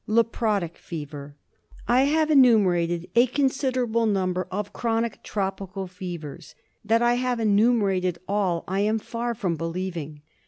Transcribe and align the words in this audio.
Leprotic 0.07 0.79
Fever. 0.79 1.35
I 1.87 2.05
have 2.05 2.31
enumerated 2.31 3.07
a 3.15 3.27
considerable 3.27 4.07
number 4.07 4.47
of 4.49 4.73
chronic 4.73 5.21
tropical 5.21 5.85
fevers; 5.85 6.55
that 6.83 7.03
I 7.03 7.13
have 7.13 7.39
enumerated 7.39 8.17
all 8.27 8.63
I 8.67 8.79
am 8.79 8.97
far 8.97 9.35
from 9.35 9.55
believing. 9.57 10.23